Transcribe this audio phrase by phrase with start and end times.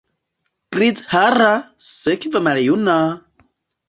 [0.75, 1.49] Grizhara,
[1.89, 2.97] sekve maljuna!